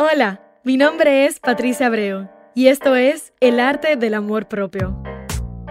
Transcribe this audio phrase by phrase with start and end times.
[0.00, 5.02] Hola, mi nombre es Patricia Abreu y esto es El arte del amor propio,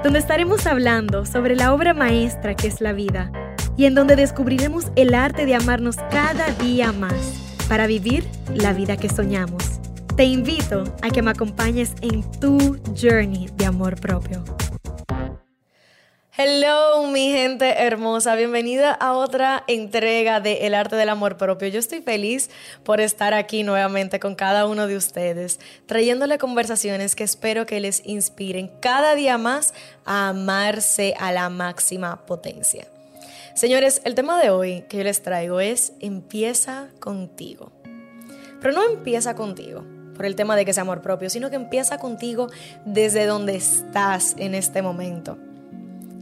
[0.03, 3.31] donde estaremos hablando sobre la obra maestra que es la vida
[3.77, 7.13] y en donde descubriremos el arte de amarnos cada día más
[7.69, 9.79] para vivir la vida que soñamos.
[10.17, 14.43] Te invito a que me acompañes en tu journey de amor propio.
[16.39, 18.35] Hello, mi gente hermosa.
[18.35, 21.67] Bienvenida a otra entrega de El arte del amor propio.
[21.67, 22.51] Yo estoy feliz
[22.83, 28.05] por estar aquí nuevamente con cada uno de ustedes, trayéndole conversaciones que espero que les
[28.05, 29.73] inspiren cada día más
[30.05, 32.85] a amarse a la máxima potencia.
[33.55, 37.71] Señores, el tema de hoy que yo les traigo es empieza contigo.
[38.61, 39.83] Pero no empieza contigo
[40.15, 42.51] por el tema de que sea amor propio, sino que empieza contigo
[42.85, 45.39] desde donde estás en este momento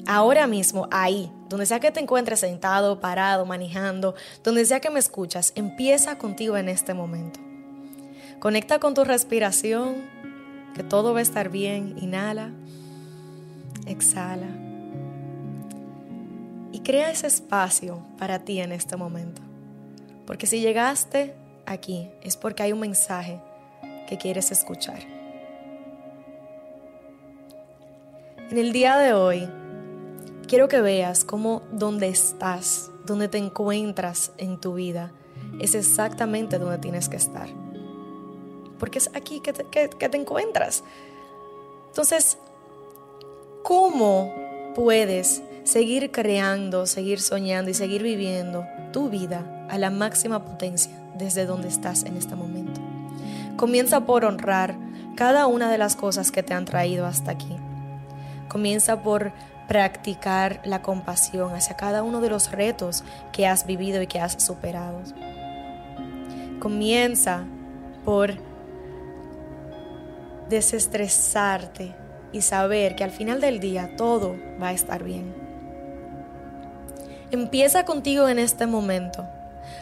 [0.08, 5.00] ahora mismo, ahí, donde sea que te encuentres sentado, parado, manejando, donde sea que me
[5.00, 7.40] escuchas, empieza contigo en este momento.
[8.40, 9.96] Conecta con tu respiración,
[10.76, 11.96] que todo va a estar bien.
[11.98, 12.52] Inhala,
[13.88, 14.48] exhala.
[16.72, 19.42] Y crea ese espacio para ti en este momento.
[20.28, 21.34] Porque si llegaste
[21.66, 23.40] aquí es porque hay un mensaje
[24.08, 25.00] que quieres escuchar.
[28.52, 29.50] En el día de hoy
[30.46, 35.12] quiero que veas cómo donde estás, donde te encuentras en tu vida,
[35.60, 37.48] es exactamente donde tienes que estar.
[38.80, 40.84] Porque es aquí que te, encuentras.
[41.88, 42.38] Entonces,
[43.64, 44.34] ¿cómo
[44.76, 51.46] puedes seguir creando, seguir soñando y seguir viviendo tu vida a la máxima potencia desde
[51.46, 52.82] donde estás en este momento?
[53.56, 54.76] Comienza por honrar
[55.16, 57.56] cada una de las cosas que te han traído hasta aquí.
[58.50, 59.32] Comienza por
[59.68, 64.42] practicar la compasión hacia cada uno de los retos que has vivido y que has
[64.44, 65.02] superado.
[66.60, 67.44] Comienza
[68.04, 68.34] por
[70.50, 71.96] desestresarte
[72.32, 75.34] y saber que al final del día todo va a estar bien.
[77.32, 79.26] Empieza contigo en este momento,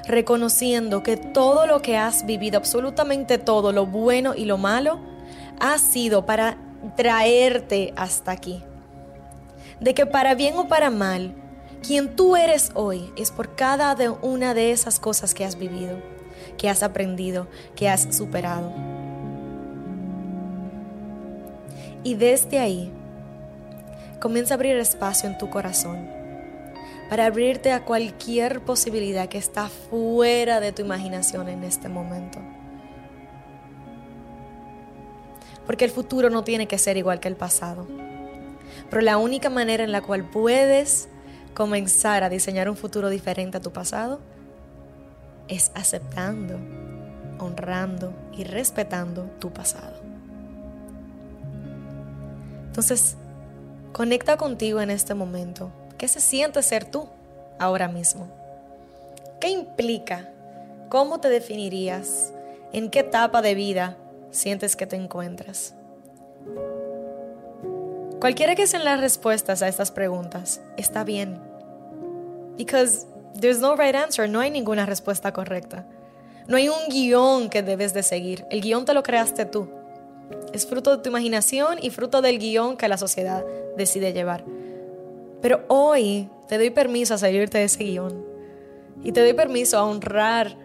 [0.07, 4.99] reconociendo que todo lo que has vivido, absolutamente todo, lo bueno y lo malo,
[5.59, 6.57] ha sido para
[6.95, 8.63] traerte hasta aquí
[9.83, 11.35] de que para bien o para mal,
[11.85, 15.97] quien tú eres hoy es por cada una de esas cosas que has vivido,
[16.57, 18.71] que has aprendido, que has superado.
[22.01, 22.93] Y desde ahí,
[24.21, 26.07] comienza a abrir espacio en tu corazón
[27.09, 32.39] para abrirte a cualquier posibilidad que está fuera de tu imaginación en este momento.
[35.65, 37.85] Porque el futuro no tiene que ser igual que el pasado.
[38.93, 41.07] Pero la única manera en la cual puedes
[41.55, 44.19] comenzar a diseñar un futuro diferente a tu pasado
[45.47, 46.59] es aceptando,
[47.39, 49.95] honrando y respetando tu pasado.
[52.67, 53.15] Entonces,
[53.93, 55.71] conecta contigo en este momento.
[55.97, 57.09] ¿Qué se siente ser tú
[57.57, 58.27] ahora mismo?
[59.41, 60.29] ¿Qué implica?
[60.89, 62.31] ¿Cómo te definirías?
[62.71, 63.97] ¿En qué etapa de vida
[64.29, 65.73] sientes que te encuentras?
[68.23, 71.41] Cualquiera que sean las respuestas a estas preguntas, está bien.
[72.57, 73.05] Because
[73.37, 75.85] there's no right answer, no hay ninguna respuesta correcta.
[76.47, 78.45] No hay un guion que debes de seguir.
[78.49, 79.67] El guion te lo creaste tú.
[80.53, 83.43] Es fruto de tu imaginación y fruto del guion que la sociedad
[83.75, 84.45] decide llevar.
[85.41, 88.25] Pero hoy te doy permiso a salirte de ese guion.
[89.03, 90.55] Y te doy permiso a honrar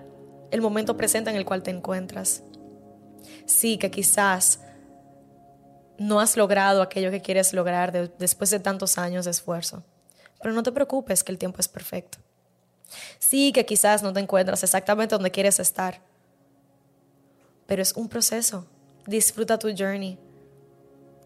[0.52, 2.44] el momento presente en el cual te encuentras.
[3.46, 4.60] Sí, que quizás
[5.98, 9.82] no has logrado aquello que quieres lograr después de tantos años de esfuerzo.
[10.41, 12.19] Pero no te preocupes que el tiempo es perfecto.
[13.19, 16.00] Sí, que quizás no te encuentras exactamente donde quieres estar,
[17.66, 18.66] pero es un proceso.
[19.06, 20.19] Disfruta tu journey,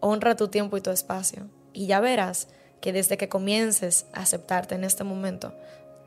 [0.01, 2.47] honra tu tiempo y tu espacio y ya verás
[2.81, 5.53] que desde que comiences a aceptarte en este momento,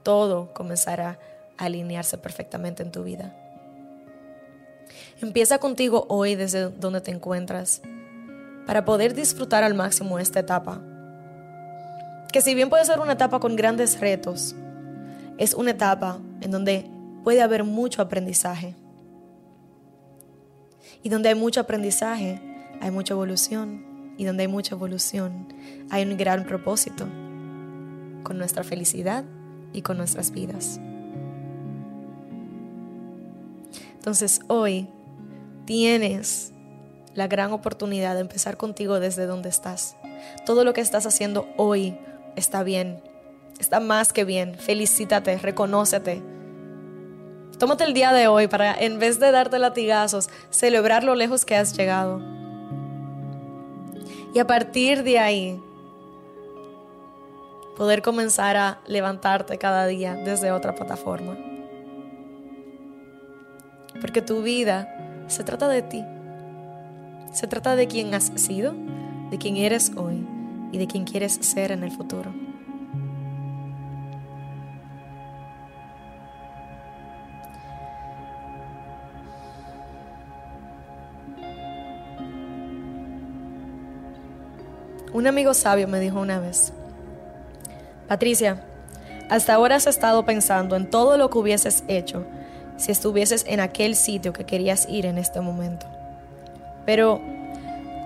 [0.02, 1.18] todo comenzará
[1.56, 3.34] a alinearse perfectamente en tu vida.
[5.20, 7.80] Empieza contigo hoy desde donde te encuentras
[8.66, 10.82] para poder disfrutar al máximo esta etapa.
[12.32, 14.54] Que si bien puede ser una etapa con grandes retos,
[15.38, 16.90] es una etapa en donde
[17.24, 18.74] puede haber mucho aprendizaje.
[21.02, 22.40] Y donde hay mucho aprendizaje,
[22.80, 23.84] hay mucha evolución.
[24.18, 25.48] Y donde hay mucha evolución,
[25.90, 27.06] hay un gran propósito
[28.22, 29.24] con nuestra felicidad
[29.72, 30.80] y con nuestras vidas.
[33.94, 34.88] Entonces hoy
[35.64, 36.52] tienes
[37.16, 39.96] la gran oportunidad de empezar contigo desde donde estás.
[40.44, 41.98] Todo lo que estás haciendo hoy
[42.36, 43.02] está bien,
[43.58, 44.54] está más que bien.
[44.54, 46.22] Felicítate, reconócete.
[47.58, 51.56] Tómate el día de hoy para, en vez de darte latigazos, celebrar lo lejos que
[51.56, 52.20] has llegado.
[54.34, 55.62] Y a partir de ahí,
[57.78, 61.38] poder comenzar a levantarte cada día desde otra plataforma.
[64.02, 66.04] Porque tu vida se trata de ti.
[67.36, 68.74] Se trata de quién has sido,
[69.30, 70.26] de quién eres hoy
[70.72, 72.32] y de quién quieres ser en el futuro.
[85.12, 86.72] Un amigo sabio me dijo una vez,
[88.08, 88.64] Patricia,
[89.28, 92.24] hasta ahora has estado pensando en todo lo que hubieses hecho
[92.78, 95.95] si estuvieses en aquel sitio que querías ir en este momento.
[96.86, 97.20] Pero,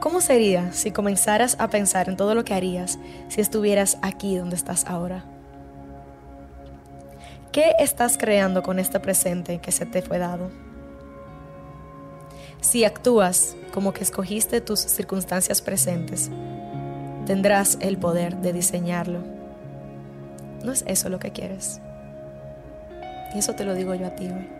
[0.00, 2.98] ¿cómo sería si comenzaras a pensar en todo lo que harías
[3.28, 5.24] si estuvieras aquí donde estás ahora?
[7.52, 10.50] ¿Qué estás creando con este presente que se te fue dado?
[12.60, 16.30] Si actúas como que escogiste tus circunstancias presentes,
[17.26, 19.40] tendrás el poder de diseñarlo
[20.64, 21.80] no es eso lo que quieres.
[23.34, 24.59] Y eso te lo digo yo a ti hoy.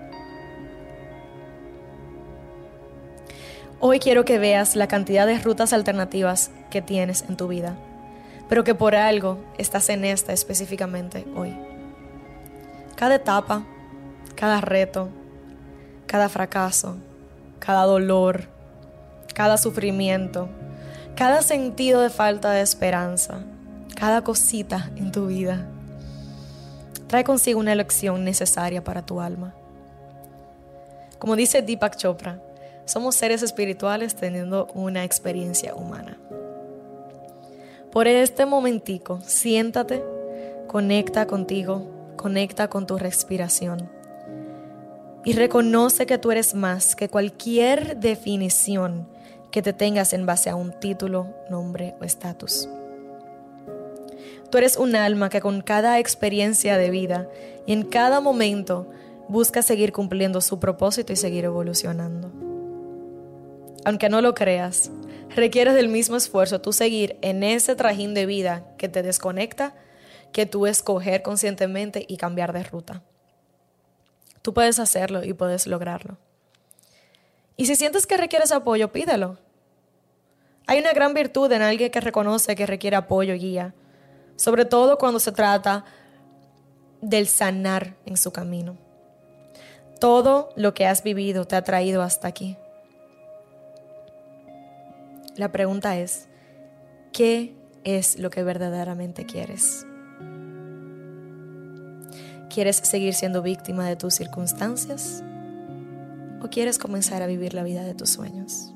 [3.83, 7.77] Hoy quiero que veas la cantidad de rutas alternativas que tienes en tu vida,
[8.47, 11.57] pero que por algo estás en esta específicamente hoy.
[12.95, 13.63] Cada etapa,
[14.35, 15.09] cada reto,
[16.07, 16.99] cada fracaso,
[17.59, 18.49] cada dolor,
[19.35, 20.51] cada sufrimiento,
[21.17, 23.45] cada sentido de falta de esperanza,
[23.97, 25.67] cada cosita en tu vida
[27.07, 29.55] trae consigo una lección necesaria para tu alma.
[31.19, 32.41] Como dice Deepak Chopra,
[32.85, 36.19] somos seres espirituales teniendo una experiencia humana.
[37.93, 40.05] Por este momentico, siéntate,
[40.69, 43.91] conecta contigo, conecta con tu respiración
[45.25, 49.09] y reconoce que tú eres más que cualquier definición
[49.51, 52.69] que te tengas en base a un título, nombre o estatus.
[54.51, 57.29] Tú eres un alma que con cada experiencia de vida
[57.67, 58.89] y en cada momento
[59.29, 62.50] busca seguir cumpliendo su propósito y seguir evolucionando.
[63.85, 64.91] Aunque no lo creas,
[65.31, 69.75] requieres del mismo esfuerzo tú seguir en ese trajín de vida que te desconecta
[70.33, 73.03] que tú escoger conscientemente y cambiar de ruta.
[74.43, 76.19] Tú puedes hacerlo y puedes lograrlo.
[77.57, 79.39] Y si sientes que requieres apoyo, pídelo.
[80.67, 83.75] Hay una gran virtud en alguien que reconoce que requiere apoyo y guía
[84.41, 85.85] sobre todo cuando se trata
[87.03, 88.79] del sanar en su camino.
[90.01, 92.57] Todo lo que has vivido te ha traído hasta aquí.
[95.37, 96.29] La pregunta es,
[97.13, 97.55] ¿qué
[97.85, 99.87] es lo que verdaderamente quieres?
[102.53, 105.23] ¿Quieres seguir siendo víctima de tus circunstancias?
[106.43, 108.75] ¿O quieres comenzar a vivir la vida de tus sueños?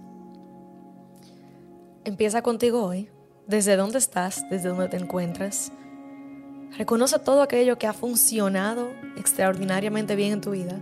[2.04, 3.10] Empieza contigo hoy
[3.46, 5.72] desde dónde estás, desde dónde te encuentras.
[6.78, 10.78] Reconoce todo aquello que ha funcionado extraordinariamente bien en tu vida.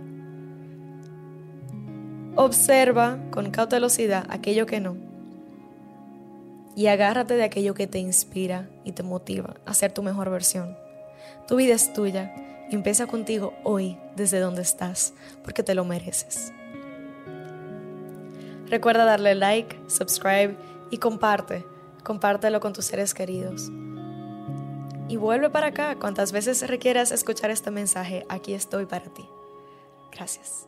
[2.35, 5.12] Observa con cautelosidad aquello que no.
[6.75, 10.77] Y agárrate de aquello que te inspira y te motiva a ser tu mejor versión.
[11.47, 12.33] Tu vida es tuya
[12.69, 16.51] y empieza contigo hoy desde donde estás, porque te lo mereces.
[18.67, 20.55] Recuerda darle like, subscribe
[20.89, 21.65] y comparte
[22.03, 23.71] compártelo con tus seres queridos.
[25.09, 29.27] Y vuelve para acá cuantas veces requieras escuchar este mensaje, aquí estoy para ti.
[30.11, 30.67] Gracias.